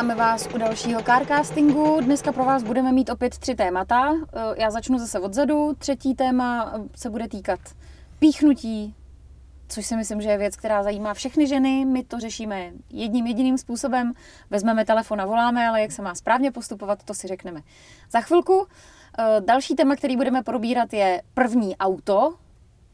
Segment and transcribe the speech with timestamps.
[0.00, 2.00] Vítáme vás u dalšího carcastingu.
[2.00, 4.12] Dneska pro vás budeme mít opět tři témata.
[4.12, 5.74] Eh, Já začnu zase odzadu.
[5.78, 7.60] Třetí téma eh, se bude týkat
[8.18, 8.94] píchnutí,
[9.68, 11.84] což si myslím, že je věc, která zajímá všechny ženy.
[11.84, 14.12] My to řešíme jedním jediným způsobem.
[14.50, 17.60] Vezmeme telefon a voláme, ale jak se má správně postupovat, to si řekneme
[18.12, 18.66] za chvilku.
[19.18, 22.34] Eh, Další téma, který budeme probírat, je první auto.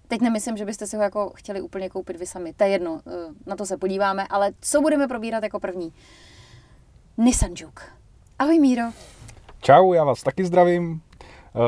[0.09, 2.52] Teď nemyslím, že byste si ho jako chtěli úplně koupit vy sami.
[2.52, 3.00] To je jedno,
[3.47, 4.27] na to se podíváme.
[4.30, 5.92] Ale co budeme probírat jako první?
[7.19, 7.83] Nissan Juke.
[8.38, 8.83] Ahoj Míro.
[9.61, 11.01] Čau, já vás taky zdravím.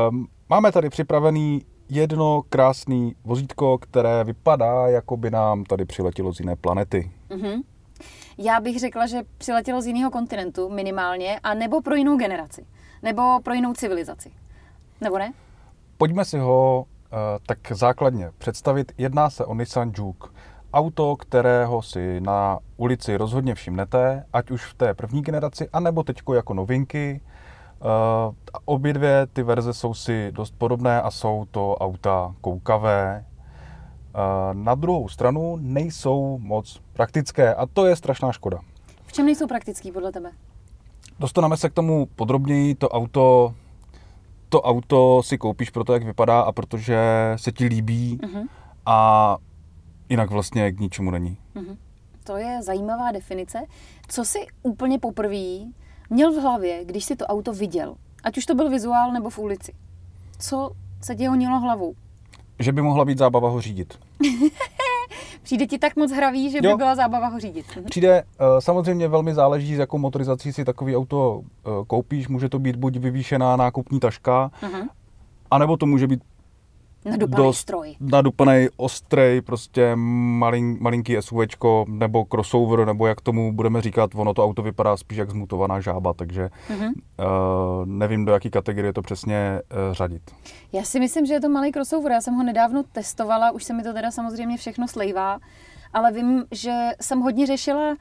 [0.09, 6.41] Ehm, Máme tady připravený jedno krásné vozítko, které vypadá, jako by nám tady přiletělo z
[6.41, 7.11] jiné planety.
[7.31, 7.63] Mhm.
[8.39, 12.67] Já bych řekla, že přiletělo z jiného kontinentu minimálně, a nebo pro jinou generaci.
[13.03, 14.31] Nebo pro jinou civilizaci.
[15.01, 15.33] Nebo ne?
[15.99, 18.93] Pojďme si ho eh, tak základně představit.
[18.99, 20.29] Jedná se o Nissan Juke.
[20.73, 26.35] Auto, kterého si na ulici rozhodně všimnete, ať už v té první generaci, anebo teďko
[26.35, 27.21] jako novinky.
[27.81, 33.25] Eh, Obě dvě ty verze jsou si dost podobné a jsou to auta koukavé.
[34.15, 38.59] Eh, Na druhou stranu nejsou moc praktické a to je strašná škoda.
[39.07, 40.31] V čem nejsou praktický podle tebe?
[41.19, 42.75] Dostaneme se k tomu podrobněji.
[42.75, 43.55] To auto,
[44.49, 46.99] to auto si koupíš proto, jak vypadá a protože
[47.37, 48.47] se ti líbí Mhm.
[48.87, 49.37] a
[50.09, 51.37] jinak vlastně k ničemu není.
[51.55, 51.77] Mhm.
[52.25, 53.59] To je zajímavá definice.
[54.09, 55.45] Co jsi úplně poprvé
[56.11, 57.95] měl v hlavě, když si to auto viděl?
[58.25, 59.73] Ať už to byl vizuál nebo v ulici.
[60.39, 60.71] Co
[61.03, 61.95] se ti honilo hlavou?
[62.59, 63.99] Že by mohla být zábava ho řídit.
[65.43, 66.77] Přijde ti tak moc hravý, že by Jo.
[66.77, 67.67] byla zábava ho řídit.
[67.77, 67.85] Mhm.
[67.85, 72.29] Přijde, eh, samozřejmě velmi záleží, s jakou motorizací si takový auto eh, koupíš.
[72.29, 74.89] Může to být buď vyvýšená nákupní taška, Mhm.
[75.51, 76.23] anebo to může být
[77.11, 77.97] Nadupaný dost stroj.
[78.01, 84.45] nadupaný, ostrej, prostě malin, malinký SUVčko nebo crossover, nebo jak tomu budeme říkat, ono to
[84.45, 86.87] auto vypadá spíš jak zmutovaná žába, takže Mhm.
[86.87, 86.93] uh,
[87.85, 90.23] nevím, do jaký kategorie to přesně uh, řadit.
[90.73, 92.13] Já si myslím, že je to malý crossover.
[92.13, 95.39] Já jsem ho nedávno testovala, už se mi to teda samozřejmě všechno slejvá,
[95.93, 97.97] ale vím, že jsem hodně řešila,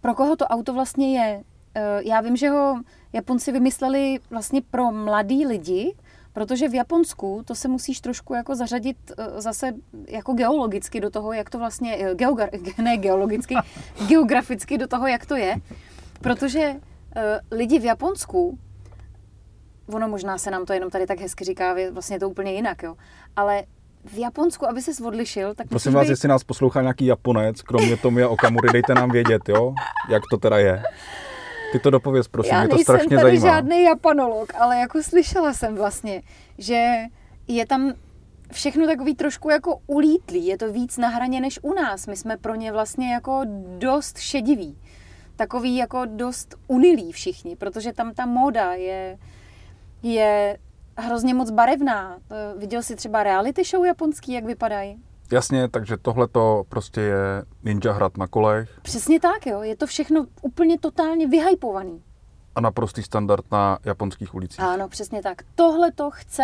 [0.00, 1.42] pro koho to auto vlastně je.
[1.74, 2.80] Eh, Já vím, že ho
[3.12, 5.94] Japonci vymysleli vlastně pro mladý lidi,
[6.40, 9.72] protože v Japonsku to se musíš trošku jako zařadit eh, zase
[10.08, 12.48] jako geologicky do toho, jak to vlastně, eh, geogar,
[12.82, 13.54] ne geologicky,
[14.08, 15.56] geograficky do toho, jak to je.
[16.20, 16.74] Protože
[17.16, 18.58] eh, lidi v Japonsku
[19.92, 22.82] ono možná se nám to jenom tady tak hezky říká, vlastně je to úplně jinak,
[22.82, 22.96] jo.
[23.36, 23.64] Ale
[24.04, 27.96] v Japonsku, aby se odlišil, tak Prosím vás, být- jestli nás poslouchá nějaký Japonec, kromě
[27.96, 29.74] Tomia Okamury, dejte nám vědět, jo,
[30.10, 30.82] jak to teda je.
[31.72, 33.46] Ty to dopověz, prosím, Já mě to nejsem strašně tady zajímá.
[33.56, 36.22] žádný japanolog, ale jako slyšela jsem vlastně,
[36.58, 36.86] že
[37.48, 37.92] je tam
[38.52, 42.06] všechno takový trošku jako ulítlý, je to víc na hraně než u nás.
[42.06, 43.42] My jsme pro ně vlastně jako
[43.78, 44.78] dost šediví.
[45.36, 49.18] Takový jako dost unilí všichni, protože tam ta móda je,
[50.02, 50.58] je
[50.96, 52.18] hrozně moc barevná.
[52.30, 54.98] Eh, Viděl jsi třeba reality show japonský, jak vypadají?
[55.32, 59.62] Jasně, takže tohle to prostě je ninja hrad na kolech Přesně tak, jo.
[59.62, 62.02] Je to všechno úplně totálně vyhypovaný.
[62.54, 64.60] a naprostý standard na japonských ulicích.
[64.60, 65.42] Ano, přesně tak.
[65.54, 66.42] Tohle to chce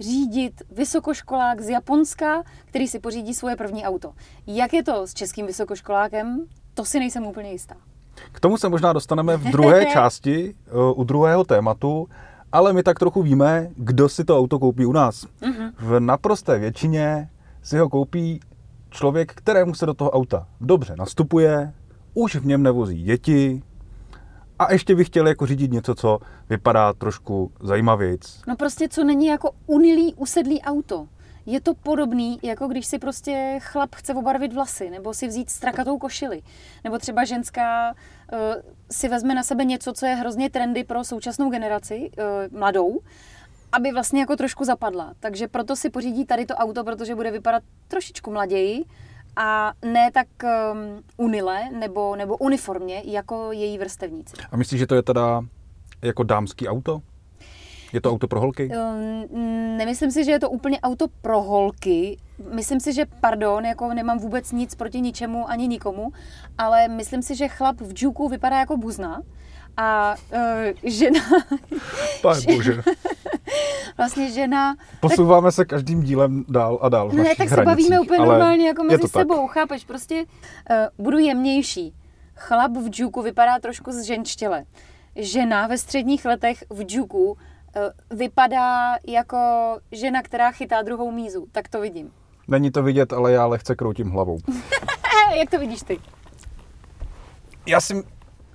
[0.00, 4.12] řídit vysokoškolák z Japonska, který si pořídí svoje první auto.
[4.46, 7.74] Jak je to s českým vysokoškolákem, to si nejsem úplně jistá.
[8.32, 12.08] K tomu se možná dostaneme v druhé části, eh, u druhého tématu,
[12.52, 15.26] ale my tak trochu víme, kdo si to auto koupí u nás.
[15.78, 17.28] V naprosté většině
[17.62, 18.40] si ho koupí
[18.90, 21.72] člověk, kterému se do toho auta dobře nastupuje,
[22.14, 23.62] už v něm nevozí děti
[24.58, 26.18] a ještě by chtěl jako řídit něco, co
[26.48, 28.40] vypadá trošku zajímavějc.
[28.48, 31.08] No prostě, co není jako unilý, usedlý auto.
[31.46, 35.98] Je to podobný, jako když si prostě chlap chce obarvit vlasy, nebo si vzít strakatou
[35.98, 36.42] košili,
[36.84, 38.38] nebo třeba ženská uh,
[38.90, 43.00] si vezme na sebe něco, co je hrozně trendy pro současnou generaci, uh, mladou,
[43.72, 45.12] aby vlastně jako trošku zapadla.
[45.20, 48.84] Takže proto si pořídí tady to auto, protože bude vypadat trošičku mlaději
[49.36, 54.36] a ne tak um, unile nebo, nebo uniformně jako její vrstevníci.
[54.50, 55.44] A myslíš, že to je teda
[56.02, 57.02] jako dámský auto?
[57.92, 58.70] Je to auto pro holky?
[58.70, 62.18] Um, Nemyslím si, že je to úplně auto pro holky.
[62.52, 66.12] Myslím si, že, pardon, jako nemám vůbec nic proti ničemu ani nikomu,
[66.58, 69.22] ale myslím si, že chlap v džuku vypadá jako buzna
[69.76, 71.20] a uh, žena,
[72.22, 72.82] Pane bože.
[73.96, 78.18] vlastně žena, Posouváme se každým dílem dál a dál ne, tak se hranicích, bavíme úplně
[78.18, 79.22] normálně jako mezi to tak.
[79.22, 80.24] sebou, chápeš, prostě
[80.70, 81.94] uh, budu jemnější.
[82.34, 84.64] Chlap v džuku vypadá trošku zženštěle.
[85.16, 87.36] Žena ve středních letech v džuku uh,
[88.18, 89.38] vypadá jako
[89.92, 91.46] žena, která chytá druhou mízu.
[91.52, 92.10] Tak to vidím.
[92.48, 94.38] Není to vidět, ale já lehce kroutím hlavou.
[95.38, 95.98] Jak to vidíš ty?
[97.66, 98.02] Já si,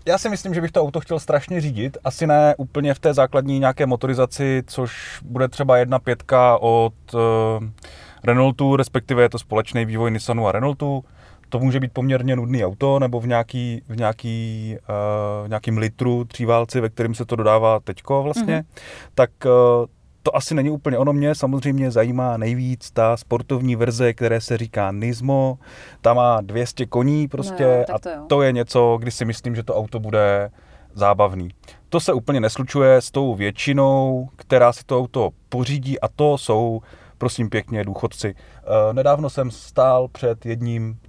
[0.07, 1.97] já si myslím, že bych to auto chtěl strašně řídit.
[2.03, 7.19] Asi ne úplně v té základní nějaké motorizaci, což bude třeba jedna pětka od uh,
[8.23, 11.03] Renaultu, respektive je to společný vývoj Nissanu a Renaultu.
[11.49, 14.75] To může být poměrně nudný auto, nebo v nějaký, v nějaký,
[15.43, 18.59] uh, nějakým litru tříválci, ve kterým se to dodává teďko vlastně.
[18.59, 18.81] Mm-hmm.
[19.15, 19.51] Tak uh,
[20.27, 21.13] to asi není úplně ono.
[21.13, 25.59] Mě samozřejmě zajímá nejvíc ta sportovní verze, které se říká Nismo.
[26.01, 28.25] Ta má 200 koní prostě no, a to, jo.
[28.27, 30.51] to je něco, kdy si myslím, že to auto bude
[30.93, 31.49] zábavný.
[31.89, 36.81] To se úplně neslučuje s tou většinou, která si to auto pořídí a to jsou,
[37.17, 38.35] prosím pěkně, důchodci.
[38.35, 40.99] E, nedávno jsem stál před jedním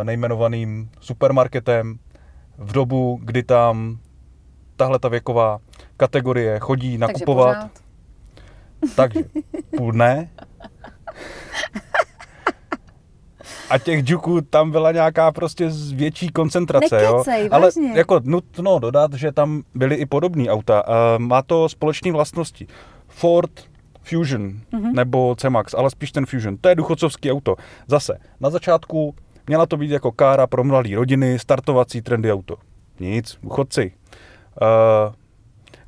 [0.00, 1.98] e, nejmenovaným supermarketem
[2.58, 3.98] v dobu, kdy tam
[4.76, 5.58] tahle ta věková
[5.96, 7.54] kategorie chodí nakupovat.
[7.54, 7.87] Takže pořád.
[8.96, 9.20] Takže
[9.76, 10.30] půl dne.
[13.70, 17.48] A těch džuků tam byla nějaká prostě větší koncentrace, Nekecej, jo.
[17.50, 17.92] Ale vážně.
[17.94, 20.82] jako nutno dodat, že tam byly i podobné auta.
[21.18, 22.66] Má to společné vlastnosti.
[23.08, 23.68] Ford
[24.02, 24.92] Fusion mm-hmm.
[24.92, 26.56] nebo C-Max, ale spíš ten Fusion.
[26.56, 27.56] To je důchodcovský auto.
[27.86, 29.14] Zase, na začátku
[29.46, 32.56] měla to být jako kára pro mladé rodiny, startovací trendy auto.
[33.00, 33.92] Nic, důchodci.
[34.62, 35.14] Uh,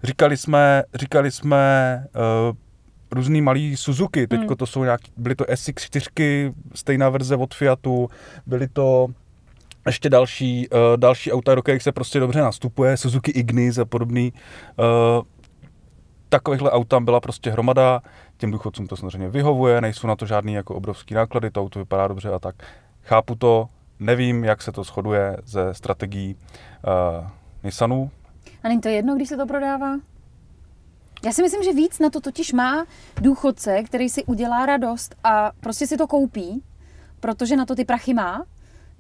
[0.03, 2.05] říkali jsme, říkali jsme
[2.49, 2.57] uh,
[3.13, 4.57] různý malý Suzuki, teďko Hmm.
[4.57, 8.09] to jsou nějaký, byly to SX4, stejná verze od Fiatu,
[8.47, 9.07] byly to
[9.87, 14.33] ještě další, uh, další auta, do kterých se prostě dobře nastupuje, Suzuki Ignis a podobný.
[14.79, 15.25] Uh,
[16.29, 18.03] takovýchhle autám byla prostě hromada,
[18.37, 22.09] těm důchodcům to samozřejmě vyhovuje, nejsou na to žádný jako obrovský náklady, to auto vypadá
[22.09, 22.55] dobře a tak.
[23.03, 23.69] Chápu to,
[23.99, 27.27] nevím, jak se to shoduje ze strategií uh,
[27.65, 28.11] Nissanu,
[28.63, 29.97] A není to jedno, když se to prodává?
[31.25, 32.87] Já si myslím, že víc na to totiž má
[33.21, 36.63] důchodce, který si udělá radost a prostě si to koupí,
[37.21, 38.45] protože na to ty prachy má,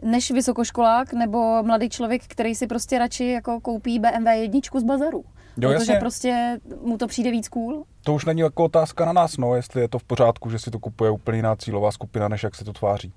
[0.03, 5.25] než vysokoškolák nebo mladý člověk, který si prostě radši jako koupí BMW jedničku z bazaru.
[5.57, 5.97] Jo, protože jasně.
[6.01, 7.85] prostě mu to přijde víc cool.
[8.05, 10.71] To už není jako otázka na nás, no, jestli je to v pořádku, že si
[10.71, 13.13] to kupuje úplně jiná cílová skupina, než jak se to tváří.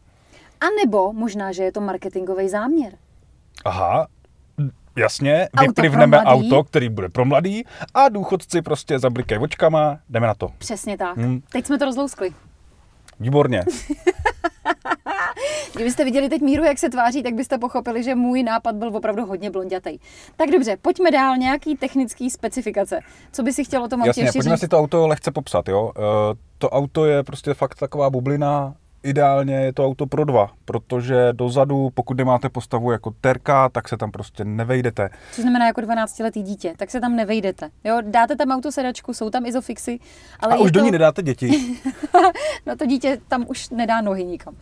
[0.62, 2.94] A nebo možná, že je to marketingový záměr.
[3.66, 4.08] Aha,
[4.96, 7.64] jasně, Auto vyplivneme auto, který bude pro mladý
[7.94, 10.48] a důchodci prostě zablikají očkama, jdeme na to.
[10.58, 11.18] Přesně tak.
[11.18, 11.42] Hmm.
[11.52, 12.34] Teď jsme to rozlouskli.
[13.20, 13.64] Výborně.
[15.76, 19.26] Kdybyste viděli teď Míru, jak se tváří, tak byste pochopili, že můj nápad byl opravdu
[19.26, 20.00] hodně blondětej.
[20.36, 21.38] Tak dobře, pojďme dál.
[21.38, 23.00] Nějaký technický specifikace.
[23.32, 24.60] Co by si chtěl o tom autě Jasně, pojďme říct?
[24.62, 25.92] si to auto lehce popsat, jo.
[25.98, 26.02] Eh,
[26.58, 31.90] To auto je prostě fakt taková bublina, ideálně je to auto pro dva, protože dozadu,
[31.94, 35.10] pokud nemáte postavu jako terka, tak se tam prostě nevejdete.
[35.32, 37.70] Což znamená jako 12-letý dítě, tak se tam nevejdete.
[37.84, 40.00] Jo, dáte tam autosedačku, jsou tam izofixy,
[40.40, 41.78] ale A už to, do ní nedáte děti.
[42.66, 44.56] no to dítě tam už nedá nohy nikam.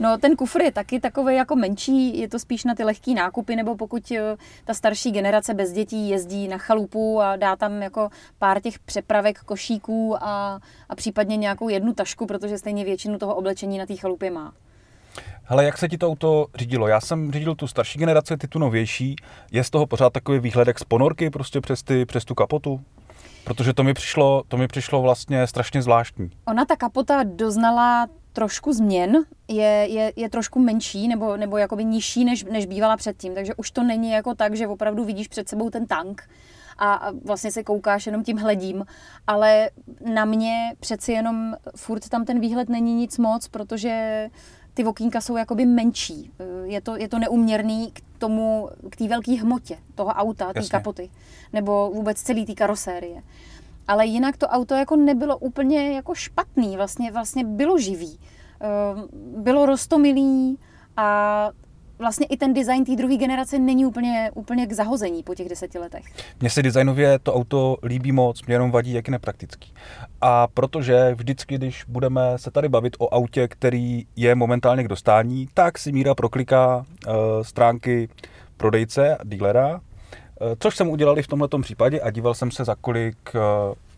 [0.00, 3.56] No ten kufr je taky takový jako menší, je to spíš na ty lehké nákupy,
[3.56, 8.08] nebo pokud eh, ta starší generace bez dětí jezdí na chalupu a dá tam jako
[8.38, 13.78] pár těch přepravek, košíků a, a případně nějakou jednu tašku, protože stejně většinu toho oblečení
[13.78, 14.52] na té chalupě má.
[15.44, 16.88] Hele, jak se ti to auto řídilo?
[16.88, 19.16] Já jsem řídil tu starší generaci, ty tu novější.
[19.52, 22.80] Je z toho pořád takový výhledek z ponorky prostě přes, ty, přes tu kapotu?
[23.44, 26.30] Protože to mi přišlo, to mi přišlo vlastně strašně zvláštní.
[26.46, 29.16] Ona ta kapota doznala trošku změn,
[29.48, 33.70] je, je, je trošku menší nebo, nebo jakoby nižší, než, než bývala předtím, takže už
[33.70, 36.28] to není jako tak, že opravdu vidíš před sebou ten tank
[36.78, 38.86] a, vlastně se koukáš jenom tím hledím,
[39.26, 39.70] ale
[40.14, 44.28] na mě přeci jenom furt tam ten výhled není nic moc, protože
[44.74, 46.30] ty okýnka jsou jakoby menší.
[46.64, 51.10] Je to, je to neuměrný k tomu, k té velké hmotě toho auta, té kapoty,
[51.52, 53.22] nebo vůbec celý té karosérie.
[53.88, 58.18] Ale jinak to auto jako nebylo úplně jako špatný, vlastně, vlastně bylo živý.
[58.60, 59.08] Ehm,
[59.42, 60.58] Bylo rostomilý
[60.96, 61.50] a
[61.98, 65.78] vlastně i ten design té druhé generace není úplně, úplně k zahození po těch deseti
[65.78, 66.04] letech.
[66.40, 69.74] Mně se designově to auto líbí moc, mě jenom vadí, jak je nepraktický.
[70.20, 75.48] A protože vždycky, když budeme se tady bavit o autě, který je momentálně k dostání,
[75.54, 78.08] tak si Míra prokliká uh, stránky
[78.56, 79.80] prodejce, dílera, uh,
[80.58, 83.40] což jsem udělal i v tomto případě a díval jsem se, za kolik uh,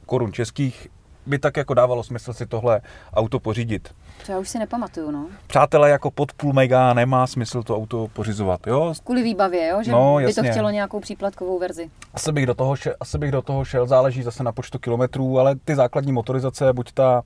[0.07, 0.88] korun českých
[1.26, 2.81] by tak jako dávalo smysl si tohle
[3.14, 3.95] auto pořídit.
[4.27, 5.27] To já už si nepamatuju, no.
[5.47, 8.95] Přátelé, jako pod půl mega nemá smysl to auto pořizovat, jo?
[9.05, 9.83] Kvůli výbavě, jo?
[9.83, 10.51] že No, by to jasně.
[10.51, 11.91] chtělo nějakou příplatkovou verzi.
[12.15, 15.39] Asi bych, do toho šel, asi bych do toho šel, záleží zase na počtu kilometrů,
[15.39, 17.23] ale ty základní motorizace, buď, ta,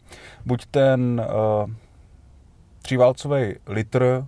[0.47, 1.27] buď ten
[1.65, 1.71] uh,
[2.83, 4.25] tříválcový litr,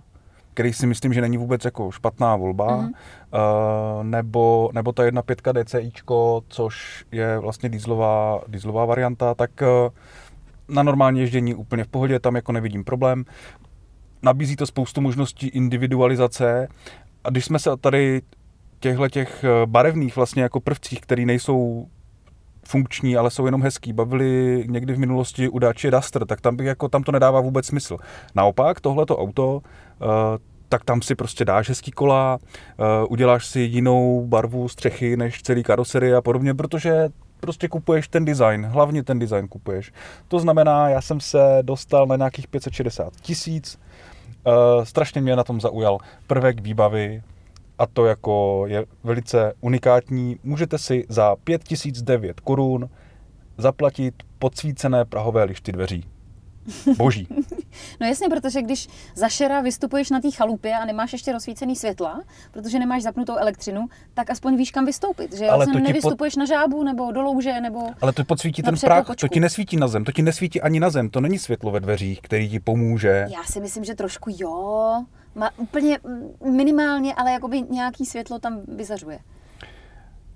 [0.53, 2.91] který si myslím, že není vůbec jako špatná volba, Mhm.
[2.91, 3.97] mm-hmm.
[3.97, 9.93] uh, nebo, nebo ta 1.5 DCIčko, což je vlastně dieselová, dieselová varianta, tak uh,
[10.67, 13.25] na normální ježdění úplně v pohodě, tam jako nevidím problém.
[14.23, 16.67] Nabízí to spoustu možností individualizace
[17.23, 18.21] a když jsme se tady
[18.79, 21.87] těchto těch eh, barevných vlastně jako prvcích, které nejsou
[22.67, 26.67] funkční, ale jsou jenom hezký, bavili někdy v minulosti u Dacia Duster, tak tam, bych
[26.67, 27.97] jako, tam to nedává vůbec smysl.
[28.35, 29.61] Naopak, tohleto auto, uh,
[30.69, 35.63] tak tam si prostě dáš hezký kola, uh, uděláš si jinou barvu střechy než celý
[35.63, 37.09] karoserie a podobně, protože
[37.45, 39.91] prostě kupuješ ten design, hlavně ten design kupuješ.
[40.27, 43.79] To znamená, já jsem se dostal na nějakých 560 tisíc,
[44.43, 45.97] uh, strašně mě na tom zaujal
[46.27, 47.23] prvek výbavy,
[47.77, 50.39] a to jako je velice unikátní.
[50.43, 52.89] Můžete si za 5009 korun
[53.57, 56.05] zaplatit podsvícené prahové lišty dveří.
[56.97, 57.27] Boží.
[57.99, 62.21] No jasně, protože když za šera vystupuješ na té chalupě a nemáš ještě rozsvícený světla,
[62.51, 65.33] protože nemáš zapnutou elektřinu, tak aspoň víš, kam vystoupit.
[65.33, 66.39] Že Ale to nevystupuješ pod...
[66.39, 67.89] na žábu nebo do louže nebo...
[68.01, 69.27] Ale to podsvítí ten prach, překlopočku.
[69.27, 71.79] to ti nesvítí na zem, to ti nesvítí ani na zem, to není světlo ve
[71.79, 73.27] dveřích, který ti pomůže.
[73.29, 75.03] Já si myslím, že trošku jo.
[75.35, 75.99] Má úplně
[76.51, 79.19] minimálně, ale jakoby nějaký světlo tam vyzařuje.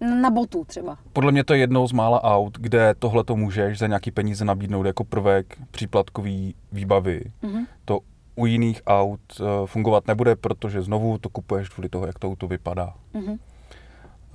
[0.02, 0.98] Na botu třeba.
[1.14, 4.46] Podle mě to je jednou z mála aut, kde tohle to můžeš za nějaký peníze
[4.46, 7.22] nabídnout jako prvek příplatkový výbavy.
[7.42, 7.66] Mhm.
[7.86, 8.00] To
[8.36, 12.48] u jiných aut eh, fungovat nebude, protože znovu to kupuješ kvůli toho, jak to auto
[12.48, 12.94] vypadá.
[13.14, 13.38] Mhm.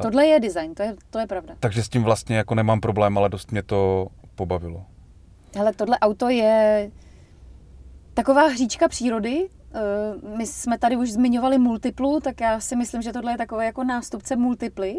[0.02, 1.54] Tohle je design, to je, to je pravda.
[1.60, 4.84] Takže s tím vlastně jako nemám problém, ale dost mě to pobavilo.
[5.56, 6.90] Hele, tohle auto je
[8.14, 9.48] taková hříčka přírody.
[9.74, 9.80] Eh,
[10.36, 13.84] My jsme tady už zmiňovali multiplu, tak já si myslím, že tohle je takové jako
[13.84, 14.94] nástupce multiply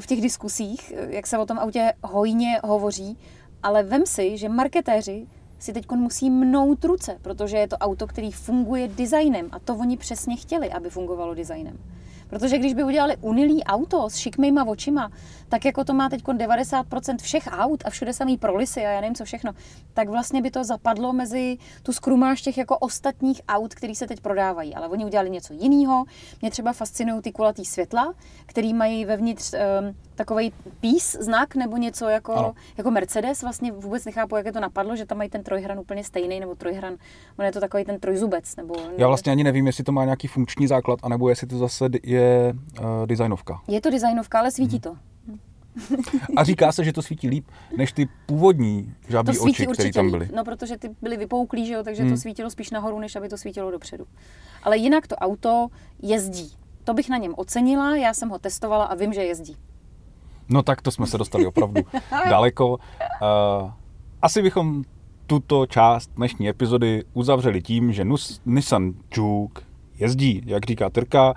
[0.00, 3.18] v těch diskusích, eh, jak se o tom autě hojně hovoří.
[3.62, 5.26] Ale vem si, že marketéři
[5.58, 9.96] si teď musí mnout ruce, protože je to auto, který funguje designem a to oni
[9.96, 11.78] přesně chtěli, aby fungovalo designem.
[12.30, 15.10] Protože když by udělali unilý auto s šikmýma očima,
[15.48, 19.14] tak jako to má teď 90% všech aut a všude samý prolisy a já nevím
[19.14, 19.52] co všechno,
[19.94, 24.20] tak vlastně by to zapadlo mezi tu skrumáž těch jako ostatních aut, který se teď
[24.20, 24.74] prodávají.
[24.74, 26.04] Ale oni udělali něco jiného.
[26.42, 28.14] Mě třeba fascinují ty kulatý světla,
[28.46, 32.54] který mají vevnitř um, takový pís znak nebo něco jako, Ano.
[32.78, 33.42] jako Mercedes.
[33.42, 36.54] Vlastně vůbec nechápu, jak je to napadlo, že tam mají ten trojhran úplně stejný, nebo
[36.54, 36.96] trojhran,
[37.38, 38.56] on je to takový ten trojzubec.
[38.56, 41.88] Nebo, Já vlastně ani nevím, jestli to má nějaký funkční základ, anebo jestli to zase
[41.88, 43.60] d- je uh, designovka.
[43.68, 44.80] Je to designovka, ale svítí Mhm.
[44.80, 44.96] to.
[46.36, 47.46] A říká se, že to svítí líp
[47.76, 50.28] než ty původní To žábí svítí oči, které tam líp, byly.
[50.36, 52.12] No, protože ty byly vypouklí, že jo, takže Hmm.
[52.12, 54.06] to svítilo spíš nahoru, než aby to svítilo dopředu.
[54.62, 55.68] Ale jinak to auto
[56.02, 56.52] jezdí.
[56.84, 59.56] To bych na něm ocenila, já jsem ho testovala a vím, že jezdí.
[60.48, 61.80] No tak to jsme se dostali opravdu
[62.30, 62.68] daleko.
[62.68, 62.78] Uh,
[64.22, 64.82] asi bychom
[65.26, 69.62] tuto část dnešní epizody uzavřeli tím, že Nus, Nissan Juke
[70.00, 71.30] jezdí, jak říká Trka.
[71.30, 71.34] Uh,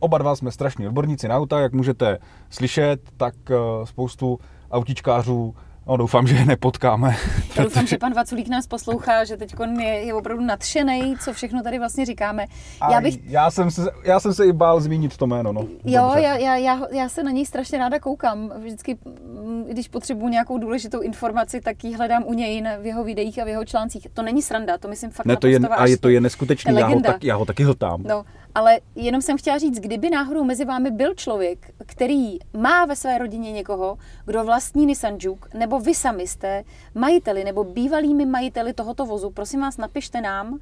[0.00, 2.18] oba dva jsme strašní odborníci na auta, jak můžete
[2.50, 4.38] slyšet, tak uh, spoustu
[4.70, 5.54] autičkářů
[5.90, 7.16] No, doufám, že je nepotkáme.
[7.56, 11.62] Já doufám, že pan Vaculík nás poslouchá, že teď je, je opravdu nadšený, co všechno
[11.62, 12.44] tady vlastně říkáme.
[12.80, 15.52] A Já bych, já, jsem se, já jsem se i bál zmínit to jméno.
[15.52, 15.60] No.
[15.84, 16.20] Jo, Dobře.
[16.20, 18.52] já, já, já, já se na něj strašně ráda koukám.
[18.58, 18.98] Vždycky,
[19.44, 23.38] mm, když potřebuji nějakou důležitou informaci, tak ji hledám u něj na- v jeho videích
[23.38, 24.06] a v jeho článcích.
[24.14, 26.86] To není sranda, to myslím fakt Ne, to je, a je to je neskutečný, já
[26.86, 28.02] ho, tak, já ho taky hltám.
[28.02, 32.96] No, ale jenom jsem chtěla říct, kdyby náhodou mezi vámi byl člověk, který má ve
[32.96, 36.64] své rodině někoho, kdo vlastní Nissan Juke, nebo vy sami jste
[36.94, 40.58] majiteli nebo bývalými majiteli tohoto vozu, prosím vás, napište nám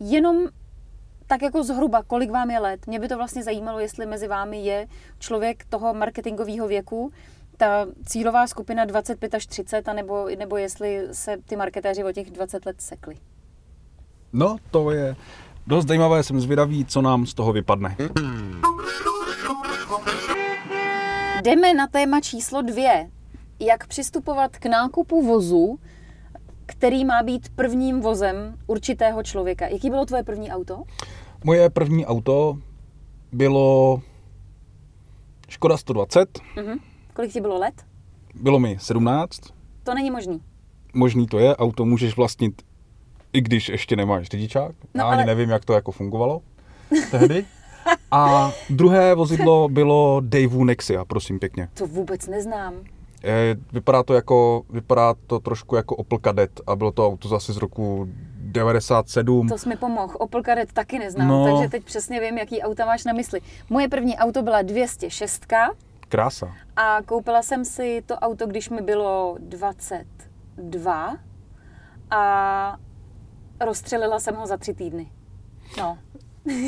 [0.00, 0.46] jenom
[1.26, 2.86] tak jako zhruba, kolik vám je let.
[2.86, 4.86] Mě by to vlastně zajímalo, jestli mezi vámi je
[5.18, 7.12] člověk toho marketingového věku,
[7.56, 12.66] ta cílová skupina 25 až 30, anebo, nebo jestli se ty marketéři o těch 20
[12.66, 13.16] let sekli.
[14.32, 15.16] No, to je
[15.66, 17.96] dost zajímavé, jsem zvědavý, co nám z toho vypadne.
[21.42, 23.10] Jdeme na téma číslo dvě.
[23.60, 25.78] Jak přistupovat k nákupu vozu,
[26.66, 29.66] který má být prvním vozem určitého člověka.
[29.66, 30.82] Jaký bylo tvoje první auto?
[31.44, 32.58] Moje první auto
[33.32, 34.00] bylo
[35.48, 36.78] Škoda 120, Mhm.
[37.14, 37.74] Kolik ti bylo let?
[38.34, 39.40] bylo mi 17,
[39.84, 40.42] To není možný.
[40.94, 42.62] možný to je, auto můžeš vlastnit,
[43.32, 44.72] i když ještě nemáš řidičák.
[44.94, 46.42] No, Já ani ale- nevím, jak to jako fungovalo
[47.10, 47.44] tehdy.
[48.10, 51.68] A druhé vozidlo bylo Daewoo Nexia, prosím pěkně.
[51.74, 52.74] To vůbec neznám.
[53.24, 57.52] Eh, Vypadá to jako, vypadá to trošku jako Opel Kadett a bylo to auto zase
[57.52, 59.48] z roku 97.
[59.48, 60.14] To jsi mi pomohl.
[60.18, 61.44] Opel Kadett taky neznám, No.
[61.44, 63.40] takže teď přesně vím, jaký auta máš na mysli.
[63.70, 65.46] Moje první auto byla 206
[66.08, 66.54] Krása.
[66.76, 71.16] a koupila jsem si to auto, když mi bylo 22
[72.10, 72.76] a
[73.60, 75.12] rozstřelila jsem ho za tři týdny.
[75.78, 75.98] No.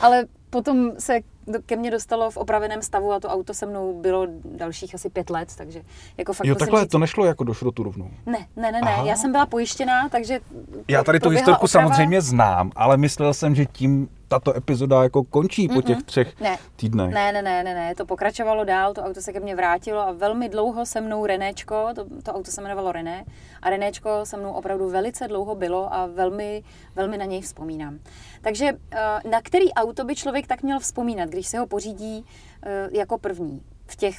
[0.00, 1.20] Ale potom se
[1.66, 5.30] ke mně dostalo v opraveném stavu a to auto se mnou bylo dalších asi pět
[5.30, 5.82] let, takže
[6.16, 8.10] jako fakt Jo, takhle říct, to nešlo jako do šrotu rovnou.
[8.26, 8.92] Ne, ne, ne, ne.
[8.94, 9.04] Aha.
[9.06, 10.40] Já jsem byla pojištěná, takže
[10.88, 11.68] Já tady tu historku oprava.
[11.88, 16.58] samozřejmě znám, ale myslel jsem, že tím tato epizoda jako končí po těch třech Ne.
[16.76, 17.14] týdnech.
[17.14, 20.12] Ne, ne, ne, ne, ne, to pokračovalo dál, to auto se ke mně vrátilo a
[20.12, 23.24] velmi dlouho se mnou Renéčko, to, to auto se jmenovalo René,
[23.62, 26.62] a Renéčko se mnou opravdu velice dlouho bylo a velmi,
[26.96, 27.98] velmi na něj vzpomínám.
[28.40, 28.98] Takže eh,
[29.30, 32.24] na který auto by člověk tak měl vzpomínat, když se ho pořídí
[32.62, 34.16] eh, jako první v těch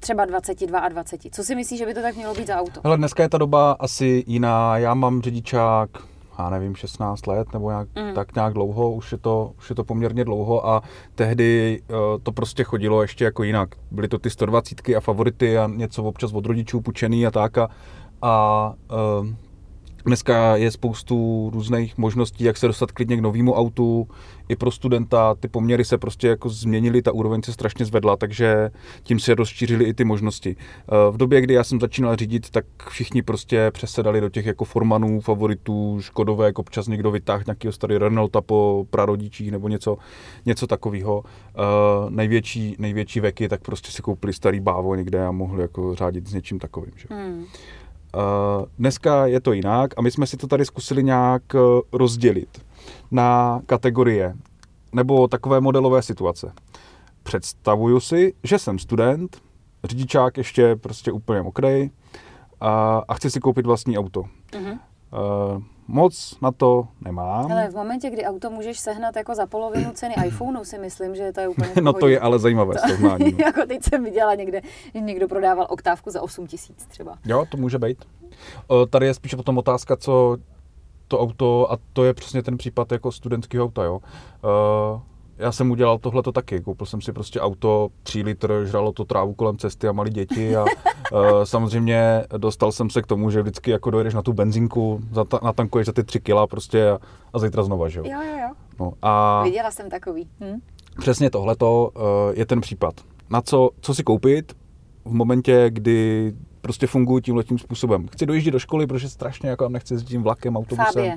[0.00, 1.20] třeba 22 a 20?
[1.32, 2.80] Co si myslíš, že by to tak mělo být za auto?
[2.84, 4.78] Hele, dneska je ta doba asi jiná.
[4.78, 5.90] Já mám řidičák,
[6.38, 8.14] já nevím, 16 let nebo nějak, Mm.
[8.14, 10.82] tak nějak dlouho, už je, to, už je to poměrně dlouho a
[11.14, 13.68] tehdy uh, to prostě chodilo ještě jako jinak.
[13.90, 17.68] Byly to ty 120 a favority a něco občas od rodičů půjčený a tak a,
[18.22, 18.74] a
[19.20, 19.26] uh,
[20.04, 24.08] Dneska je spoustu různých možností, jak se dostat klidně k novému autu.
[24.48, 28.70] I pro studenta ty poměry se prostě jako změnily, ta úroveň se strašně zvedla, takže
[29.02, 30.56] tím se rozšířily i ty možnosti.
[30.58, 34.64] Eh, V době, kdy já jsem začínal řídit, tak všichni prostě přesedali do těch jako
[34.64, 39.98] formanů, favoritů, škodovek, občas někdo vytáhl nějakého starý Renaulta po prarodičích nebo něco,
[40.46, 41.18] něco takového.
[41.20, 46.26] Uh, největší, největší veky, tak prostě si koupili starý bávo někde a mohli jako řádit
[46.26, 46.92] s něčím takovým.
[46.96, 47.06] Že?
[47.10, 47.44] Hmm.
[48.16, 51.60] Uh, dneska je to jinak a my jsme si to tady zkusili nějak uh,
[51.92, 52.64] rozdělit
[53.10, 54.34] na kategorie
[54.92, 56.52] nebo takové modelové situace.
[57.22, 59.42] Představuju si, že jsem student,
[59.84, 61.90] řidičák ještě prostě úplně mokrý
[62.60, 64.24] a, a chci si koupit vlastní auto.
[64.54, 64.70] Mhm.
[64.72, 67.48] Uh, moc na to nemám.
[67.48, 71.32] Hele, v momentě, kdy auto můžeš sehnat jako za polovinu ceny iPhoneu, si myslím, že
[71.32, 73.32] to je úplně no to je ale zajímavé srovnání.
[73.32, 73.38] no.
[73.46, 74.60] jako teď jsem viděla někde,
[74.94, 77.18] že někdo prodával oktávku za 8 tisíc třeba.
[77.26, 78.04] Jo, to může být.
[78.90, 80.36] Tady je spíš potom otázka, co
[81.08, 84.00] to auto, a to je přesně ten případ jako studentského auta, jo.
[85.40, 86.60] Já jsem udělal tohle to taky.
[86.60, 90.56] Koupil jsem si prostě auto, 3 litr, žralo to trávu kolem cesty a malí děti
[90.56, 90.68] a uh,
[91.44, 95.86] samozřejmě dostal jsem se k tomu, že vždycky jako dojedeš na tu benzínku, zata- natankuješ
[95.86, 96.98] za ty 3 kila prostě a,
[97.32, 98.04] a zítra znova, že jo.
[98.08, 98.54] Jo, jo, jo.
[98.80, 100.28] No, a Viděla jsem takový.
[100.40, 100.60] Hm?
[101.00, 102.94] přesně tohleto uh, je ten případ.
[103.30, 104.56] Na co, co si koupit
[105.04, 108.08] v momentě, kdy prostě funguji tímhletím způsobem.
[108.08, 110.92] Chci dojíždět do školy, protože strašně jako nechci jezdit tím vlakem, autobusem.
[110.94, 111.16] Fábie.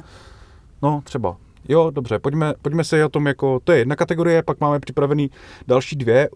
[0.81, 1.37] No, třeba.
[1.69, 5.29] Jo, dobře, pojďme, pojďme se o tom jako, to je jedna kategorie, pak máme připravený
[5.67, 6.29] další dvě,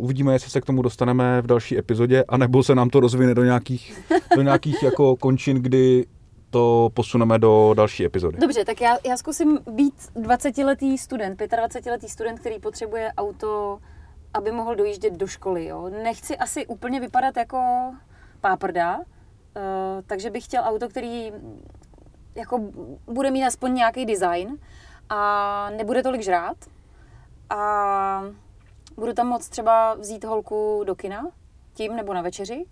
[0.00, 3.44] uvidíme, jestli se k tomu dostaneme v další epizodě, anebo se nám to rozvine do
[3.44, 6.06] nějakých, do nějakých jako končin, kdy
[6.50, 8.38] to posuneme do další epizody.
[8.38, 13.78] Dobře, tak já, já zkusím být 20-letý student, 25-letý student, který potřebuje auto,
[14.34, 15.66] aby mohl dojíždět do školy.
[15.66, 15.90] Jo?
[16.02, 17.58] Nechci asi úplně vypadat jako
[18.40, 19.02] páprda, uh,
[20.06, 21.32] takže bych chtěl auto, který
[22.36, 22.58] jako
[23.06, 24.58] bude mít aspoň nějaký design
[25.08, 26.56] a nebude tolik žrát
[27.50, 28.22] a
[28.96, 31.30] budu tam moct třeba vzít holku do kina
[31.74, 32.64] tím nebo na večeři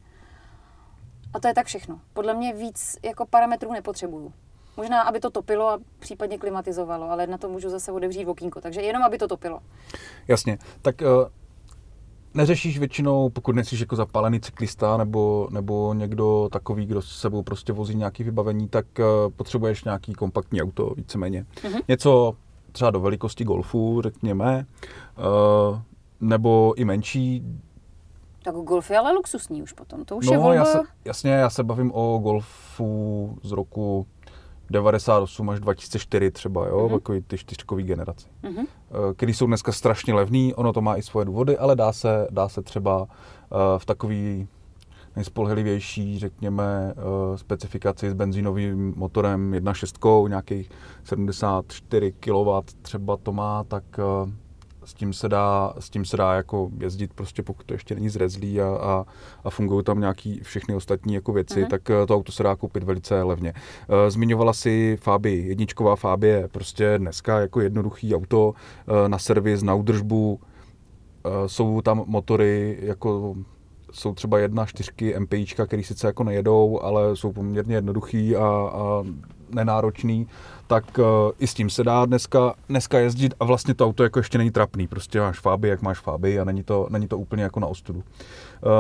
[1.35, 2.01] a to je tak všechno.
[2.13, 4.33] Podle mě víc jako parametrů nepotřebuju.
[4.77, 8.61] Možná, aby to topilo a případně klimatizovalo, ale na to můžu zase otevřít okýnko.
[8.61, 9.61] Takže jenom, aby to topilo.
[10.29, 11.09] Jasně, tak uh,
[12.35, 17.73] neřešíš většinou, pokud nejsi jako zapálený cyklista nebo, nebo někdo takový, kdo s sebou prostě
[17.73, 19.05] vozí nějaký vybavení, tak uh,
[19.37, 21.47] potřebuješ nějaký kompaktní auto, víceméně.
[21.65, 21.79] Mhm.
[21.89, 22.35] Něco
[22.73, 24.67] třeba do velikosti golfu, řekněme,
[25.71, 25.79] uh,
[26.21, 27.43] nebo i menší.
[28.43, 30.05] Tak golf je ale luxusní už potom.
[30.05, 30.55] To už je No, volba.
[30.55, 34.07] já se, jasně, já se bavím o golfu z roku
[34.71, 36.87] 98 až 2004 třeba, jo, Mhm.
[36.87, 36.93] mm-hmm.
[36.99, 38.29] takový ty čtyřkový generace.
[38.43, 38.65] Mhm.
[38.67, 42.29] eh, který jsou dneska strašně levný, ono to má i svoje důvody, ale dá se,
[42.31, 44.49] dá se třeba eh, v takový
[45.17, 50.71] nejspolehlivější, řekněme, eh, specifikaci s benzínovým motorem 1.6, nějakých
[51.05, 53.85] 74 kW třeba to má, tak
[54.85, 58.09] s tím se dá, s tím se dá jako jezdit prostě, pokud to ještě není
[58.09, 59.05] zrezlý a, a,
[59.45, 61.67] a fungují tam nějaký všechny ostatní jako věci, Mhm.
[61.67, 61.71] mm-hmm.
[61.71, 63.53] tak eh, to auto se dá koupit velice levně.
[64.07, 68.53] Eh, Zmiňovala si Fabii, jedničková Fabie, prostě dneska jako jednoduchý auto
[68.89, 70.41] eh, na servis, na údržbu,
[71.47, 73.35] jsou tam motory jako
[73.93, 79.05] jsou třeba jedna čtyřky MPIčka, které sice jako nejedou, ale jsou poměrně jednoduchý a, a
[79.51, 80.27] nenáročný,
[80.67, 81.05] tak uh,
[81.39, 84.51] i s tím se dá dneska, dneska jezdit a vlastně to auto jako ještě není
[84.51, 87.67] trapný, prostě máš fáby, jak máš fáby a není to, není to úplně jako na
[87.67, 87.99] ostudu.
[87.99, 88.05] Uh,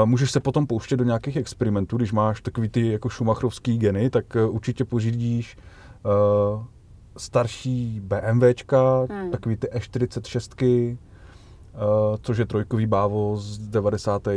[0.04, 4.24] můžeš se potom pouštět do nějakých experimentů, když máš takový ty jako šumachrovský geny, tak
[4.36, 5.56] uh, určitě pořídíš
[6.56, 6.62] uh,
[7.16, 9.30] starší BMWčka, Hmm.
[9.30, 10.96] takový ty E46,
[11.74, 14.26] Uh, což je trojkový bávo z 90.
[14.26, 14.32] uh,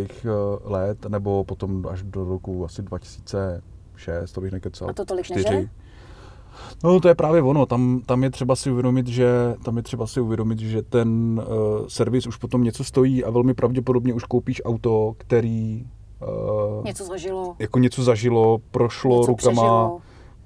[0.63, 4.89] let, nebo potom až do roku asi 2006, to bych nekecal.
[4.89, 5.43] A to tolik čtyři.
[5.43, 5.69] nežere?
[6.83, 9.27] No to je právě ono, tam, tam je třeba si uvědomit, že
[9.63, 11.41] tam je třeba si uvědomit, že ten
[11.79, 15.85] uh, servis už potom něco stojí a velmi pravděpodobně už koupíš auto, který
[16.79, 17.55] uh, Něco zažilo.
[17.59, 19.99] jako něco zažilo, prošlo něco rukama přežilo.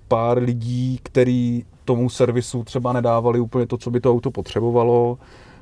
[0.07, 5.17] pár lidí, který tomu servisu třeba nedávali úplně to, co by to auto potřebovalo.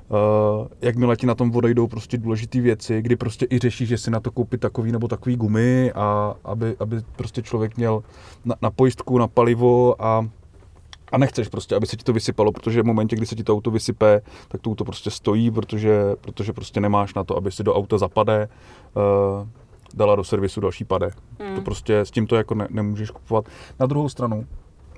[0.10, 4.12] Uh, jakmile ti na tom odejdou prostě důležité věci, kdy prostě i řešíš, že si
[4.12, 8.04] na to koupit takový nebo takový gumy a aby, aby prostě člověk měl
[8.46, 10.28] na, na pojistku, na palivo a
[11.12, 13.54] a nechceš prostě, aby se ti to vysypalo, protože v momentě, kdy se ti to
[13.54, 17.64] auto vysype, tak to auto prostě stojí, protože, protože prostě nemáš na to, aby si
[17.64, 18.50] do auta zapade,
[18.96, 19.48] uh,
[19.94, 21.12] dala do servisu další pade.
[21.40, 21.56] Hmm.
[21.56, 23.46] To prostě s tím to jako ne, nemůžeš kupovat.
[23.80, 24.48] Na druhou stranu,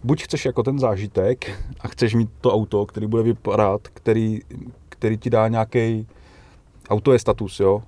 [0.03, 4.39] buď chceš jako ten zážitek a chceš mít to auto, který bude vypadat, který,
[4.89, 6.07] který ti dá nějaký
[6.89, 7.81] auto je status, jo,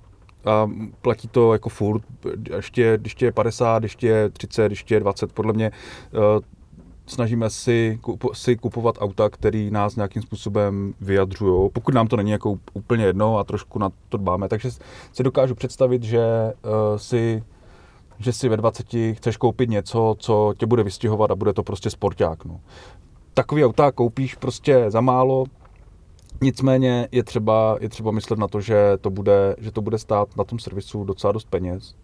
[0.44, 0.70] a
[1.02, 2.02] platí to jako furt,
[2.56, 5.70] ještě, když je 50, když je 30, když je 20, podle mě
[6.12, 6.20] uh,
[7.06, 8.00] snažíme si,
[8.32, 13.38] si kupovat auta, které nás nějakým způsobem vyjadřují, pokud nám to není jako úplně jedno
[13.38, 14.48] a trošku na to dbáme.
[14.48, 14.70] Takže
[15.12, 17.42] si dokážu představit, že uh, si
[18.18, 21.90] že si ve 20 chceš koupit něco, co tě bude vystihovat a bude to prostě
[21.90, 22.44] sporták.
[22.44, 22.60] No.
[23.34, 25.44] Takový auta koupíš prostě za málo,
[26.40, 30.36] nicméně je třeba, je třeba myslet na to, že to, bude, že to bude stát
[30.36, 31.94] na tom servisu docela dost peněz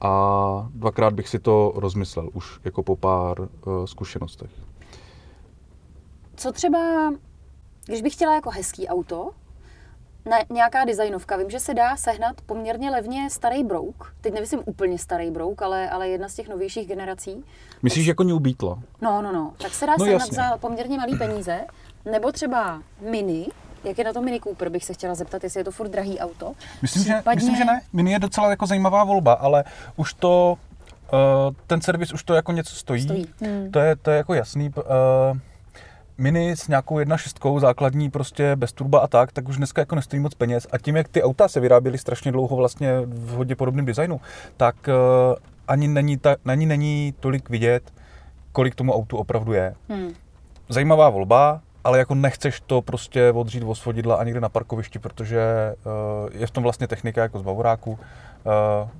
[0.00, 3.46] a dvakrát bych si to rozmyslel už jako po pár uh,
[3.84, 4.50] zkušenostech.
[6.36, 7.12] Co třeba,
[7.86, 9.30] když bych chtěla jako hezký auto,
[10.24, 11.36] ne, nějaká designovka.
[11.36, 14.14] Vím, že se dá sehnat poměrně levně starý brouk.
[14.20, 17.44] Teď nemyslím úplně starý brouk, ale, ale jedna z těch novějších generací.
[17.82, 18.76] Myslíš jako New Beetle?
[19.00, 19.52] No, no, no.
[19.58, 20.36] Tak se dá no, sehnat jasně.
[20.36, 21.64] za poměrně malý peníze.
[22.04, 23.46] Nebo třeba Mini,
[23.84, 26.18] jak je na tom Mini Cooper, bych se chtěla zeptat, jestli je to furt drahý
[26.18, 26.52] auto.
[26.82, 27.22] Myslím, Případně...
[27.24, 27.80] že, myslím že ne.
[27.92, 29.64] Mini je docela jako zajímavá volba, ale
[29.96, 30.58] už to,
[31.12, 33.02] uh, ten servis už to jako něco stojí.
[33.02, 33.26] stojí.
[33.40, 33.70] Hmm.
[33.70, 34.72] To, je, to je jako jasný.
[34.76, 35.38] Uh,
[36.18, 40.20] Mini s nějakou 1.6 základní prostě bez turba a tak, tak už dneska jako nestojí
[40.20, 40.66] moc peněz.
[40.72, 44.20] A tím, jak ty auta se vyráběly strašně dlouho vlastně v hodně podobném designu,
[44.56, 45.34] tak uh,
[45.68, 47.92] ani není, ta, ani není tolik vidět,
[48.52, 49.74] kolik tomu autu opravdu je.
[49.88, 50.12] Hmm.
[50.68, 55.74] Zajímavá volba, ale jako nechceš to prostě odřít od svodidla a někde na parkovišti, protože
[55.84, 57.90] uh, je v tom vlastně technika jako z Bavoráku.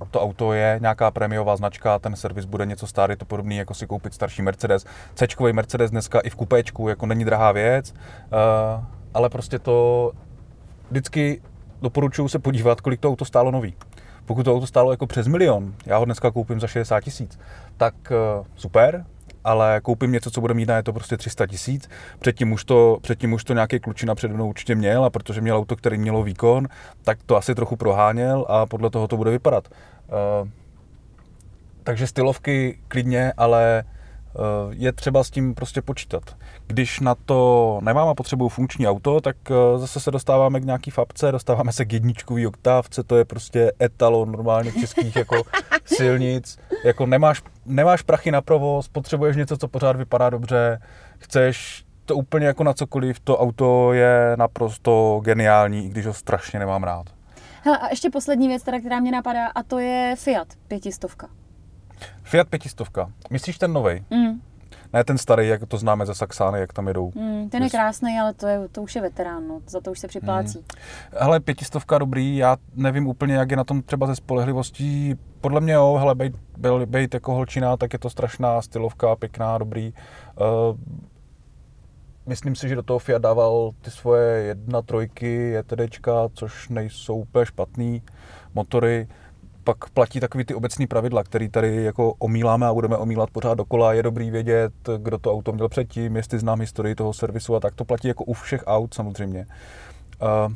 [0.01, 3.73] Uh, to auto je nějaká prémiová značka, ten servis bude něco je to podobný jako
[3.73, 4.85] si koupit starší Mercedes.
[5.15, 10.11] c Mercedes dneska i v kupéčku jako není drahá věc, uh, ale prostě to
[10.89, 11.41] vždycky
[11.81, 13.73] doporučuju se podívat, kolik to auto stálo nový.
[14.25, 17.39] Pokud to auto stálo jako přes milion, já ho dneska koupím za 60 tisíc,
[17.77, 17.93] tak
[18.55, 19.05] super,
[19.43, 21.89] ale koupím něco, co bude mít na je to prostě 300 tisíc.
[22.19, 25.57] Předtím už to, předtím už to nějaký klučina před mnou určitě měl a protože měl
[25.57, 26.67] auto, který mělo výkon,
[27.03, 29.67] tak to asi trochu proháněl a podle toho to bude vypadat.
[29.67, 30.49] Uh,
[31.83, 33.83] takže stylovky klidně, ale
[34.69, 36.35] je třeba s tím prostě počítat.
[36.67, 40.91] Když na to nemám a potřebuju funkční auto, tak eh, zase se dostáváme k nějaký
[40.91, 45.43] fabce, dostáváme se k jedničkový oktávce, to je prostě etalon normálně českých jako
[45.85, 46.57] silnic.
[46.83, 50.81] Jako nemáš, nemáš prachy na provoz, potřebuješ něco, co pořád vypadá dobře,
[51.17, 56.59] chceš to úplně jako na cokoliv, to auto je naprosto geniální, i když ho strašně
[56.59, 57.05] nemám rád.
[57.63, 61.27] Hele, a ještě poslední věc, teda, která mě napadá, a to je Fiat pětistovka.
[62.23, 63.11] Fiat pětistovka.
[63.29, 64.05] Myslíš ten nový?
[64.09, 64.41] Mm.
[64.93, 67.11] Ne ten starý, jak to známe ze Saxány, jak tam jedou.
[67.15, 69.61] Mm, ten je krásný, ale to, je, to už je veterán, no.
[69.67, 70.57] za to už se připlácí.
[70.57, 70.63] Mm.
[71.17, 75.15] Hele, pětistovka dobrý, já nevím úplně, jak je na tom třeba ze spolehlivostí.
[75.41, 79.57] Podle mě jo, hele, bejt, byl, bejt jako holčina, tak je to strašná stylovka, pěkná,
[79.57, 79.93] dobrý.
[80.39, 80.77] Uh,
[82.25, 87.45] myslím si, že do toho Fiat dával ty svoje jedna trojky, JTDčka, což nejsou úplně
[87.45, 88.01] špatný
[88.53, 89.07] motory
[89.63, 93.93] pak platí takový ty obecní pravidla, který tady jako omíláme a budeme omílat pořád dokola.
[93.93, 97.75] Je dobrý vědět, kdo to auto měl předtím, jestli znám historii toho servisu a tak.
[97.75, 99.45] To platí jako u všech aut samozřejmě.
[100.21, 100.53] Uh,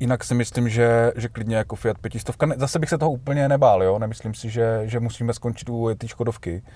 [0.00, 2.36] jinak si myslím, že, že klidně jako Fiat 500.
[2.56, 3.98] Zase bych se toho úplně nebál, jo?
[3.98, 6.62] Nemyslím si, že, že musíme skončit u té Škodovky.
[6.62, 6.72] Uh,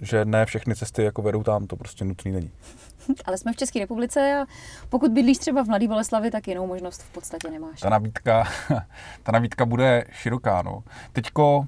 [0.00, 2.50] že ne všechny cesty jako vedou tam, to prostě nutný není.
[3.24, 4.46] Ale jsme v České republice a
[4.88, 7.80] pokud bydlíš třeba v Mladé Boleslavi, tak jinou možnost v podstatě nemáš.
[7.80, 8.44] Ta nabídka,
[9.22, 10.62] ta nabídka bude široká.
[10.62, 10.82] No.
[11.12, 11.64] Teďko uh,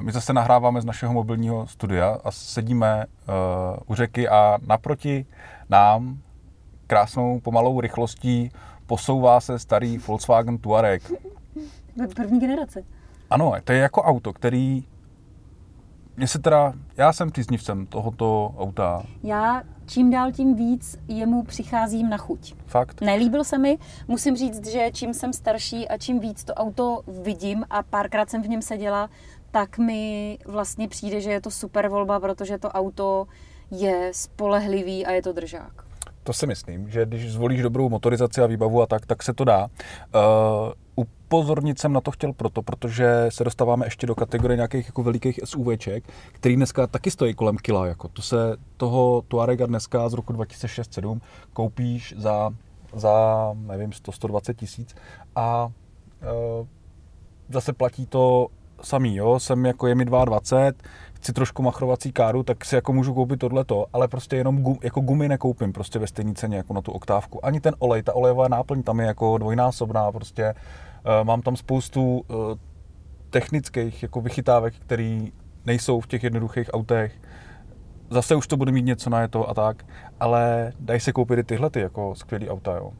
[0.00, 3.34] my zase nahráváme z našeho mobilního studia a sedíme uh,
[3.86, 5.26] u řeky a naproti
[5.68, 6.18] nám
[6.86, 8.50] krásnou pomalou rychlostí
[8.86, 11.12] posouvá se starý Volkswagen Touareg.
[12.16, 12.82] První generace.
[13.30, 14.84] Ano, to je jako auto, který
[16.16, 19.02] mně se teda, já jsem příznivcem tohoto auta.
[19.22, 22.54] Já čím dál tím víc jemu přicházím na chuť.
[22.66, 23.00] Fakt?
[23.00, 27.64] Nelíbil se mi, musím říct, že čím jsem starší a čím víc to auto vidím
[27.70, 29.10] a párkrát jsem v něm seděla,
[29.50, 33.26] tak mi vlastně přijde, že je to super volba, protože to auto
[33.70, 35.84] je spolehlivý a je to držák.
[36.22, 39.44] To si myslím, že když zvolíš dobrou motorizaci a výbavu a tak, tak se to
[39.44, 39.64] dá.
[39.66, 39.70] Uh,
[41.30, 45.40] upozornit jsem na to chtěl proto, protože se dostáváme ještě do kategorie nějakých jako velikých
[45.44, 47.86] SUVček, který dneska taky stojí kolem kila.
[47.86, 48.08] Jako.
[48.08, 51.20] To se toho Tuarega dneska z roku 2006-2007
[51.52, 52.50] koupíš za,
[52.94, 53.14] za
[53.54, 54.94] nevím, 100-120 tisíc
[55.36, 55.68] a
[56.22, 56.26] e,
[57.48, 58.46] zase platí to
[58.82, 60.72] samý, jo, jsem jako je mi 22,
[61.12, 65.00] chci trošku machrovací káru, tak si jako můžu koupit tohleto, ale prostě jenom gum, jako
[65.00, 67.44] gumy nekoupím prostě ve stejné ceně jako na tu oktávku.
[67.44, 70.89] Ani ten olej, ta olejová náplň tam je jako dvojnásobná, prostě uh,
[71.22, 72.36] mám tam spoustu uh,
[73.30, 75.20] technických jako vychytávek, které
[75.66, 77.20] nejsou v těch jednoduchých autech.
[78.10, 79.86] Zase už to bude mít něco na je to a tak,
[80.20, 82.92] ale dají se koupit i tyhle ty jako skvělý auta, jo.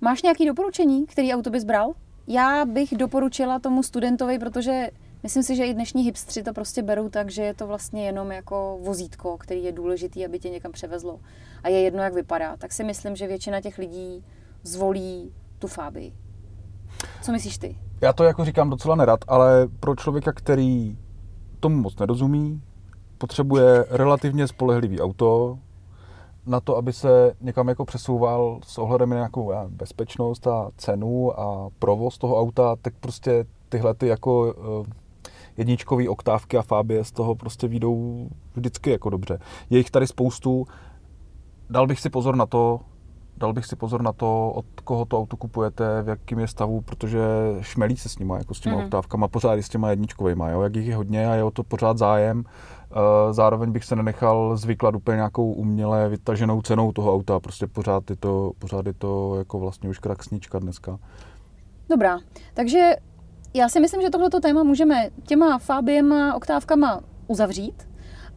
[0.00, 1.92] Máš nějaké doporučení, který auto bys bral?
[2.26, 4.90] Já bych doporučila tomu studentovi, protože
[5.22, 8.32] myslím si, že i dnešní hipstři to prostě berou tak, že je to vlastně jenom
[8.32, 11.20] jako vozítko, který je důležitý, aby tě někam převezlo.
[11.62, 12.56] A je jedno, jak vypadá.
[12.56, 14.24] Tak si myslím, že většina těch lidí
[14.62, 16.12] zvolí tu Fabii.
[17.22, 17.76] Co myslíš ty?
[18.00, 20.98] Já to jako říkám docela nerad, ale pro člověka, který
[21.60, 22.62] tomu moc nerozumí,
[23.18, 25.58] potřebuje relativně spolehlivý auto,
[26.46, 31.40] na to, aby se někam jako přesouval s ohledem na nějakou já, bezpečnost a cenu
[31.40, 34.86] a provoz toho auta, tak prostě tyhle ty jako uh,
[35.56, 39.38] jedničkový oktávky a Fabie z toho prostě výjdou vždycky jako dobře.
[39.70, 40.66] Je jich tady spoustu.
[41.70, 42.80] Dal bych si pozor na to,
[43.40, 46.80] dal bych si pozor na to, od koho to auto kupujete, v jakým je stavu,
[46.80, 47.20] protože
[47.60, 48.84] šmelí se s nima, jako s těma mm-hmm.
[48.84, 51.62] oktávkama, pořád i s těma jedničkovými, jo, jak jich je hodně a je o to
[51.62, 52.44] pořád zájem.
[52.46, 58.10] Eh, zároveň bych se nenechal zvyklat úplně nějakou uměle vytaženou cenou toho auta, prostě pořád
[58.10, 60.98] je to, pořád je to jako vlastně už kraksnička dneska.
[61.90, 62.18] Dobrá,
[62.54, 62.90] takže
[63.54, 67.88] já si myslím, že tohleto téma můžeme těma Fabiema, oktávkama uzavřít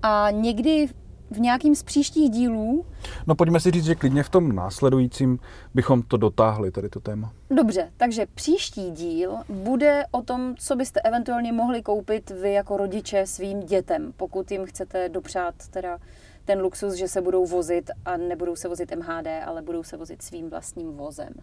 [0.04, 0.88] a někdy
[1.34, 2.86] v nějakým z příštích dílů.
[3.28, 5.40] No pojďme si říct, že klidně v tom následujícím
[5.74, 7.32] bychom to dotáhli, tady to téma.
[7.50, 13.26] Dobře, takže příští díl bude o tom, co byste eventuálně mohli koupit vy jako rodiče
[13.26, 15.98] svým dětem, pokud jim chcete dopřát teda
[16.46, 20.22] ten luxus, že se budou vozit a nebudou se vozit MHD, ale budou se vozit
[20.22, 21.34] svým vlastním vozem.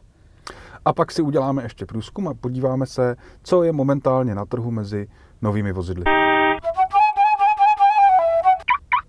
[0.84, 5.08] A pak si uděláme ještě průzkum a podíváme se, co je momentálně na trhu mezi
[5.42, 6.04] novými vozidly.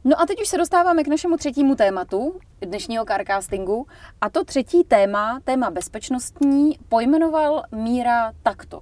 [0.04, 3.88] No a teď už se dostáváme k našemu třetímu tématu dnešního carcastingu.
[4.22, 8.82] A to třetí téma, téma bezpečnostní, pojmenoval Míra takto.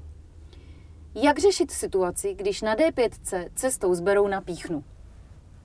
[1.15, 3.09] Jak řešit situaci, když na D5
[3.55, 4.83] cestou zberou na píchnu?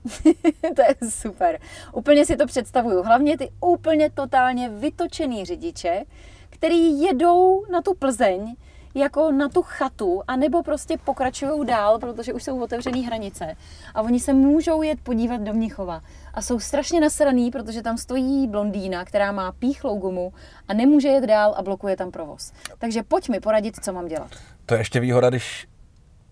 [0.75, 1.59] to je super.
[1.93, 3.03] Úplně si to představuju.
[3.03, 6.05] Hlavně ty úplně totálně vytočený řidiče,
[6.49, 8.55] který jedou na tu Plzeň
[8.95, 13.55] jako na tu chatu, anebo prostě pokračují dál, protože už jsou otevřené hranice.
[13.93, 16.01] A oni se můžou jet podívat do Mnichova.
[16.33, 20.33] A jsou strašně nasraný, protože tam stojí blondýna, která má píchlou gumu
[20.67, 22.51] a nemůže jet dál a blokuje tam provoz.
[22.77, 24.31] Takže pojď mi poradit, co mám dělat.
[24.65, 25.67] To je ještě výhoda, když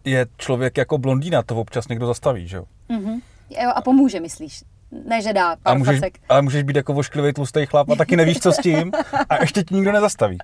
[0.06, 2.66] je člověk jako blondýna, to občas někdo zastaví, že jo?
[2.90, 3.22] Mm-hmm.
[3.50, 4.64] Jo, a pomůže, myslíš?
[5.06, 8.40] Ne, že dá a můžeš, ale můžeš být jako vošklivý tlustý chlap a taky nevíš,
[8.40, 8.92] co s tím
[9.30, 10.38] a ještě ti nikdo nezastaví.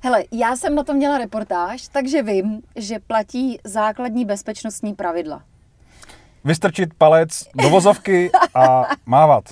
[0.00, 5.42] Hele, já jsem na to měla reportáž, takže vím, že platí základní bezpečnostní pravidla.
[6.44, 9.44] Vystrčit palec do vozovky a mávat.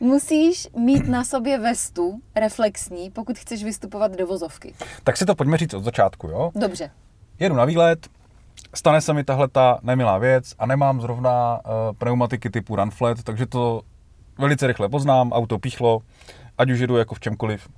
[0.00, 4.74] Musíš mít na sobě vestu reflexní, pokud chceš vystupovat do vozovky.
[5.04, 6.50] Tak si to pojďme říct od začátku, jo?
[6.54, 6.90] Dobře.
[7.38, 8.06] Jedu na výlet,
[8.74, 13.46] stane se mi tahle ta nemilá věc a nemám zrovna uh, pneumatiky typu Runflat, takže
[13.46, 13.82] to
[14.38, 16.00] velice rychle poznám, auto píchlo,
[16.58, 17.68] ať už jedu jako v čemkoliv,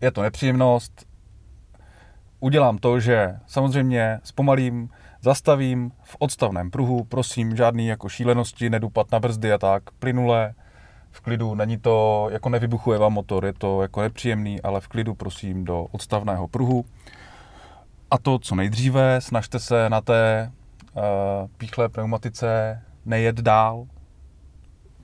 [0.00, 1.06] je to nepříjemnost,
[2.40, 4.90] udělám to, že samozřejmě zpomalím,
[5.20, 10.54] zastavím v odstavném pruhu, prosím, žádný jako šílenosti, nedupat na brzdy a tak, plynule,
[11.10, 15.14] v klidu, není to, jako nevybuchuje vám motor, je to jako nepříjemný, ale v klidu
[15.14, 16.84] prosím do odstavného pruhu.
[18.10, 20.52] A to co nejdříve, snažte se na té
[20.96, 21.02] uh,
[21.56, 23.86] píchlé pneumatice nejet dál,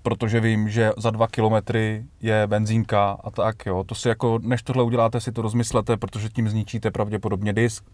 [0.02, 3.84] protože vím, že za dva kilometry je benzínka a tak, jo.
[3.84, 7.84] To si jako, než tohle uděláte, si to rozmyslete, protože tím zničíte pravděpodobně disk,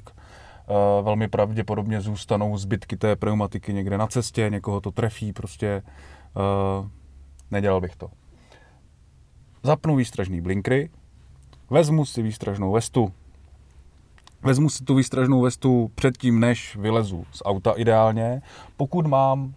[0.69, 5.83] Uh, velmi pravděpodobně zůstanou zbytky té pneumatiky někde na cestě, někoho to trefí, prostě
[6.81, 6.89] uh,
[7.51, 8.11] nedělal bych to.
[9.63, 10.91] Zapnu výstražný blinkry,
[11.71, 13.13] vezmu si výstražnou vestu,
[14.43, 18.43] vezmu si tu výstražnou vestu předtím, než vylezu z auta ideálně.
[18.77, 19.55] Pokud mám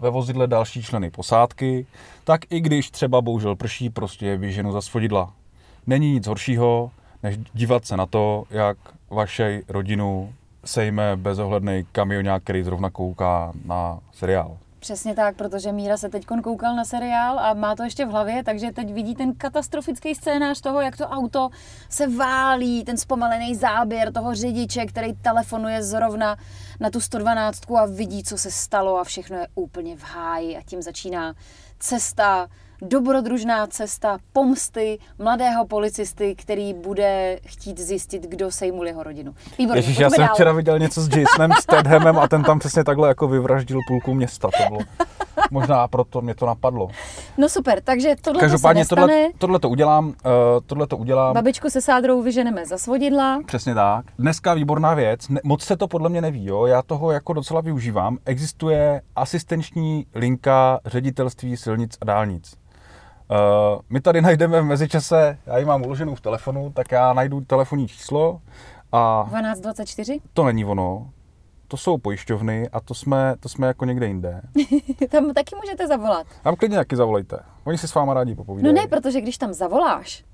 [0.00, 1.86] ve vozidle další členy posádky,
[2.24, 5.32] tak i když třeba bohužel prší, prostě vyženu za svodidla.
[5.86, 6.90] Není nic horšího,
[7.22, 8.76] než dívat se na to, jak
[9.10, 10.32] vaše rodinu
[10.64, 14.56] sejme bezohledný kamionák, který zrovna kouká na seriál.
[14.86, 18.44] Přesně tak, protože Míra se teď koukal na seriál a má to ještě v hlavě,
[18.44, 21.48] takže teď vidí ten katastrofický scénář toho, jak to auto
[21.88, 26.36] se válí, ten zpomalený záběr toho řidiče, který telefonuje zrovna
[26.80, 30.62] na tu 112 a vidí, co se stalo a všechno je úplně v háji a
[30.62, 31.34] tím začíná
[31.78, 32.48] cesta
[32.82, 39.34] dobrodružná cesta pomsty mladého policisty, který bude chtít zjistit, kdo sejmul jeho rodinu.
[39.58, 40.34] Výborně, Ježíš, já jsem dál.
[40.34, 44.48] včera viděl něco s Jasonem Stadhamem a ten tam přesně takhle jako vyvraždil půlku města.
[44.58, 44.80] To bylo,
[45.50, 46.88] možná proto mě to napadlo.
[47.38, 50.12] No super, takže tohle Každopádně to se tohle, tohle to udělám, uh,
[50.66, 51.34] tohle to udělám.
[51.34, 53.40] Babičku se sádrou vyženeme za svodidla.
[53.46, 54.04] Přesně tak.
[54.18, 56.66] Dneska výborná věc, ne, moc se to podle mě neví, jo?
[56.66, 58.18] já toho jako docela využívám.
[58.24, 62.54] Existuje asistenční linka ředitelství silnic a dálnic.
[63.30, 67.40] Uh, my tady najdeme v mezičase, já ji mám uloženou v telefonu, tak já najdu
[67.40, 68.40] telefonní číslo
[68.92, 69.22] a...
[69.24, 70.20] 1224?
[70.32, 71.10] To není ono.
[71.68, 74.40] To jsou pojišťovny a to jsme, to jsme jako někde jinde.
[75.10, 76.26] tam taky můžete zavolat.
[76.42, 77.38] Tam klidně taky zavolejte.
[77.64, 78.74] Oni si s váma rádi popovídají.
[78.74, 80.24] No ne, protože když tam zavoláš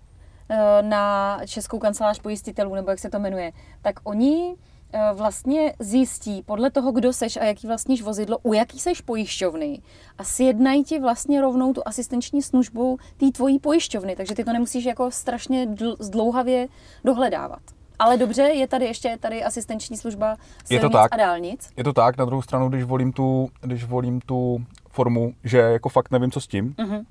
[0.49, 3.53] eh, na Českou kancelář pojistitelů, nebo jak se to jmenuje,
[3.83, 4.72] tak oni Eh,
[5.15, 9.83] vlastně zjistí podle toho, kdo seš a jaký vlastníš vozidlo, u jaký seš pojišťovny
[10.19, 14.85] a sjednají ti vlastně rovnou tu asistenční službu té tvojí pojišťovny, takže ty to nemusíš
[14.85, 16.69] jako strašně dl- zdlouhavě
[17.05, 17.61] dohledávat.
[17.99, 20.37] Ale dobře, je tady ještě tady asistenční služba
[20.71, 21.15] je to tak.
[21.15, 21.71] a dálnic.
[21.77, 25.89] Je to tak, na druhou stranu, když volím tu, když volím tu formu, že jako
[25.89, 27.05] fakt nevím, co s tím, uh-huh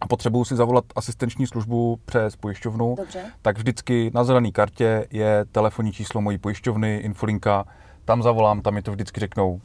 [0.00, 3.24] a potřebuju si zavolat asistenční službu přes pojišťovnu, Dobře.
[3.42, 7.64] tak vždycky na zelené kartě je telefonní číslo mojí pojišťovny, infolinka,
[8.04, 9.60] tam zavolám, tam mi to vždycky řeknou.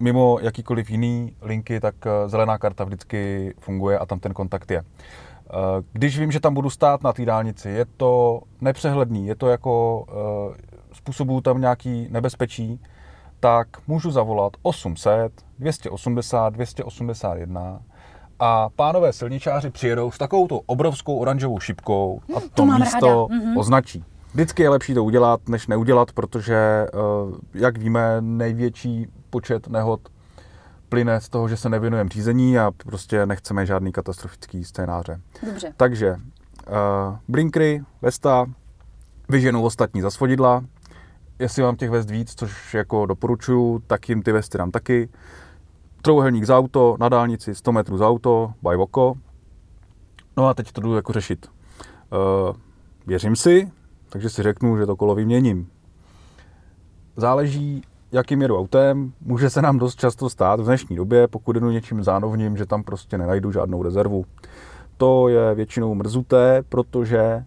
[0.00, 4.78] Mimo jakýkoliv jiný linky, tak eh, zelená karta vždycky funguje a tam ten kontakt je.
[4.78, 5.52] Eh,
[5.92, 10.04] když vím, že tam budu stát na té dálnici, je to nepřehledný, je to jako
[10.08, 12.80] eh, způsobuju tam nějaký nebezpečí,
[13.40, 17.82] tak můžu zavolat 800 280 281
[18.44, 23.58] a pánové silničáři přijedou s takovou obrovskou oranžovou šipkou a to, to místo mm-hmm.
[23.58, 24.04] označí.
[24.34, 26.88] Vždycky je lepší to udělat, než neudělat, protože, eh,
[27.54, 30.00] jak víme, největší počet nehod
[30.88, 35.20] plyne z toho, že se nevěnujeme řízení a prostě nechceme žádný katastrofický scénáře.
[35.46, 35.72] Dobře.
[35.76, 38.46] Takže uh, blinkry, vesta,
[39.28, 40.64] vyženou ostatní za svodidla.
[41.38, 45.08] Jestli mám těch vest víc, což jako doporučuju, tak jim ty vesty dám taky
[46.02, 49.14] trouhelník za auto, na dálnici 100 metrů za auto, by oko.
[50.36, 51.46] No a teď to jdu jako řešit.
[51.46, 52.56] Uh,
[53.06, 53.72] věřím si,
[54.08, 55.68] takže si řeknu, že to kolo vyměním.
[57.16, 59.12] Záleží, jakým jedu autem.
[59.20, 62.82] Může se nám dost často stát v dnešní době, pokud jdu něčím zánovním, že tam
[62.82, 64.24] prostě nenajdu žádnou rezervu.
[64.96, 67.44] To je většinou mrzuté, protože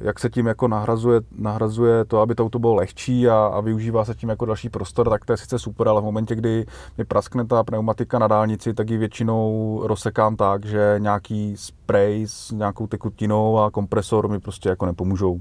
[0.00, 4.04] jak se tím jako nahrazuje, nahrazuje to, aby to auto bylo lehčí a, a využívá
[4.04, 6.66] se tím jako další prostor, tak to je sice super, ale v momentě, kdy
[6.98, 12.50] mi praskne ta pneumatika na dálnici, tak ji většinou rozsekám tak, že nějaký spray s
[12.50, 15.40] nějakou tekutinou a kompresor mi prostě jako nepomůžou.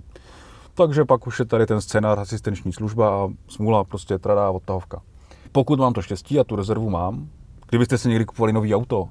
[0.73, 5.01] Takže pak už je tady ten scénář asistenční služba a smůla prostě tradá odtahovka.
[5.51, 7.27] Pokud mám to štěstí a tu rezervu mám,
[7.69, 9.09] kdybyste si někdy kupovali nový auto,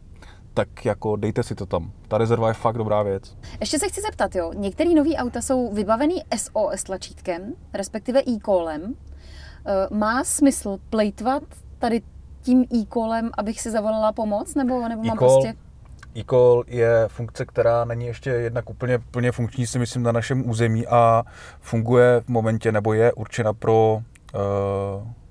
[0.54, 1.92] tak jako dejte si to tam.
[2.08, 3.36] Ta rezerva je fakt dobrá věc.
[3.60, 8.94] Ještě se chci zeptat, jo, některé nové auta jsou vybavený SOS tlačítkem, respektive e-callem.
[9.66, 11.42] Eh, má smysl plejtvat
[11.78, 12.02] tady
[12.42, 15.54] tím e-callem, abych si zavolala pomoc, nebo, nebo mám prostě...
[16.14, 20.86] E-call je funkce, která není ještě jednak úplně plně funkční, si myslím, na našem území
[20.86, 21.24] a
[21.60, 24.40] funguje v momentě, nebo je určena pro uh,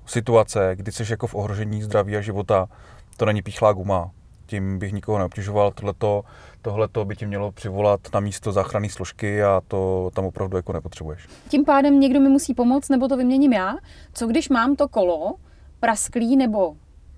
[0.06, 2.68] situace, kdy jsi jako v ohrožení zdraví a života.
[3.16, 4.10] To není píchlá guma
[4.52, 5.72] tím bych nikoho neobtěžoval.
[5.72, 6.24] Tohleto,
[6.62, 11.28] tohleto by ti mělo přivolat na místo záchranné složky a to tam opravdu jako nepotřebuješ.
[11.48, 13.74] Tím pádem někdo mi musí pomoct, nebo to vyměním já.
[14.12, 15.34] Co když mám to kolo
[15.80, 16.76] prasklý nebo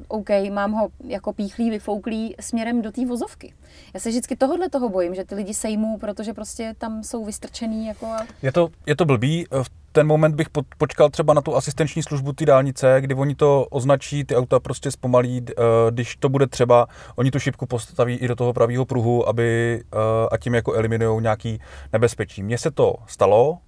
[0.09, 3.55] OK, mám ho jako píchlý, vyfouklý směrem do té vozovky.
[3.95, 7.87] Já se vždycky tohohle toho bojím, že ty lidi sejmou, protože prostě tam jsou vystrčený.
[7.87, 8.07] Jako...
[8.43, 9.47] Je, to, je to blbý.
[9.63, 10.47] V ten moment bych
[10.79, 14.91] počkal třeba na tu asistenční službu ty dálnice, kdy oni to označí, ty auta prostě
[14.91, 15.55] zpomalí, eh,
[15.91, 20.29] když to bude třeba, oni tu šipku postaví i do toho pravého pruhu, aby eh,
[20.33, 21.61] a tím jako eliminují nějaký
[21.93, 22.43] nebezpečí.
[22.43, 23.59] Mně se to stalo,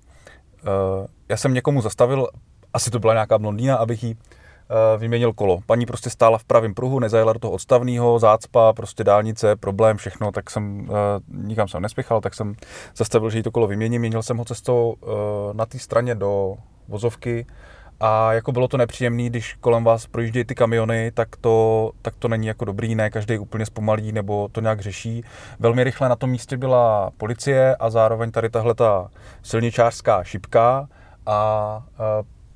[0.59, 2.29] eh, já jsem někomu zastavil,
[2.73, 4.17] asi to byla nějaká blondýna, abych jí
[4.99, 5.59] vyměnil kolo.
[5.67, 10.33] Paní prostě stála v pravém pruhu, nezajela do toho odstavného, zácpa, prostě dálnice, problém, všechno,
[10.33, 10.97] tak jsem, uh,
[11.47, 12.55] nikam jsem nespěchal, tak jsem
[12.97, 15.09] zastavil, že jí to kolo vyměním, měnil jsem ho cestou uh,
[15.53, 16.57] na té straně do
[16.89, 17.47] vozovky
[18.01, 22.29] a jako bylo to nepříjemné, když kolem vás projíždějí ty kamiony, tak to, tak to
[22.29, 25.25] není jako dobrý, ne každý úplně zpomalí nebo to nějak řeší.
[25.59, 29.11] Velmi rychle na tom místě byla policie a zároveň tady tahle ta
[29.43, 30.89] silničářská šipka
[31.27, 31.83] a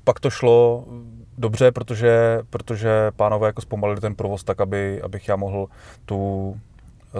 [0.03, 0.85] pak to šlo
[1.37, 5.67] dobře, protože, protože pánové jako zpomalili ten provoz tak, aby, abych já mohl
[6.05, 6.55] tu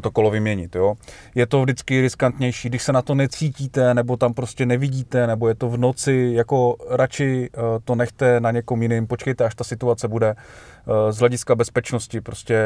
[0.02, 0.76] to kolo vyměnit.
[0.76, 0.96] Jo.
[1.36, 5.56] Je to vždycky riskantnější, když se na to necítíte, nebo tam prostě nevidíte, nebo je
[5.56, 10.08] to v noci, jako radši eh, to nechte na někom jiným, počkejte, až ta situace
[10.08, 12.60] bude eh, z hlediska bezpečnosti prostě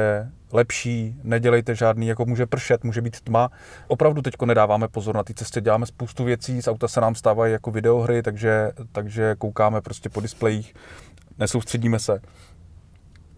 [0.54, 3.52] lepší, nedělejte žádný, jako může pršet, může být tma.
[3.88, 7.54] Opravdu teďko nedáváme pozor na té cestě, děláme spoustu věcí, z auta se nám stávají
[7.54, 10.74] jako videohry, takže, takže koukáme prostě po displejích,
[11.38, 12.22] nesoustředíme se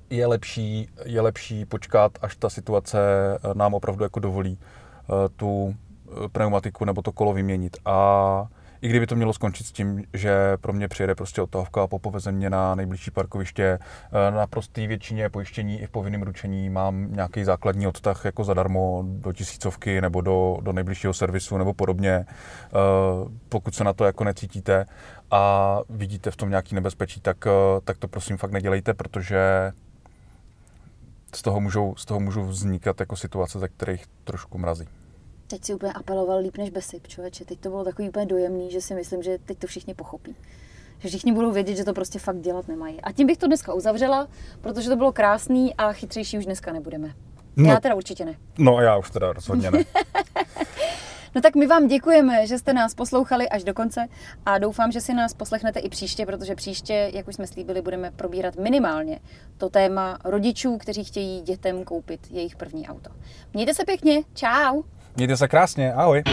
[0.09, 5.75] je lepší, je lepší počkat, až ta situace eh, nám opravdu jako dovolí eh, tu
[5.75, 7.77] eh, pneumatiku nebo to kolo vyměnit.
[7.85, 8.47] A
[8.81, 12.31] i kdyby to mělo skončit s tím, že pro mě přijede prostě odtahovka a popoveze
[12.31, 13.79] mě na nejbližší parkoviště,
[14.29, 19.33] na prostý většině pojištění i v povinném ručení mám nějaký základní odtah jako zadarmo do
[19.33, 22.25] tisícovky nebo do, do nejbližšího servisu nebo podobně.
[23.49, 24.85] Pokud se na to jako necítíte
[25.31, 27.37] a vidíte v tom nějaký nebezpečí, tak,
[27.83, 29.71] tak to prosím fakt nedělejte, protože
[31.35, 34.87] z toho můžou, z toho můžou vznikat jako situace, ze kterých trošku mrazí.
[35.47, 37.45] Teď si úplně apeloval líp než besyp, člověče.
[37.45, 40.35] Teď to bylo takový úplně dojemný, že si myslím, že teď to všichni pochopí.
[40.99, 43.01] Že všichni budou vědět, že to prostě fakt dělat nemají.
[43.01, 44.27] A tím bych to dneska uzavřela,
[44.61, 47.13] protože to bylo krásný a chytřejší už dneska nebudeme.
[47.55, 48.35] No, já teda určitě ne.
[48.57, 49.83] No já už teda rozhodně ne.
[51.35, 54.07] No tak my vám děkujeme, že jste nás poslouchali až do konce
[54.45, 58.11] a doufám, že si nás poslechnete i příště, protože příště, jak už jsme slíbili, budeme
[58.11, 59.19] probírat minimálně
[59.57, 63.09] to téma rodičů, kteří chtějí dětem koupit jejich první auto.
[63.53, 64.81] Mějte se pěkně, čau!
[65.17, 66.23] Mějte se krásně, ahoj!